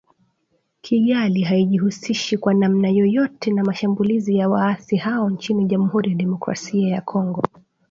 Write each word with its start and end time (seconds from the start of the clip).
Kigali 0.81 1.41
haijihusishi 1.41 2.37
kwa 2.37 2.53
namna 2.53 2.89
yoyote 2.89 3.51
na 3.51 3.63
mashambulizi 3.63 4.35
ya 4.35 4.49
waasi 4.49 4.95
hao 4.95 5.29
nchini 5.29 5.65
Jamuhuri 5.65 6.09
ya 6.09 6.15
Demokrasia 6.15 6.89
ya 6.89 7.01
Kongo 7.01 7.43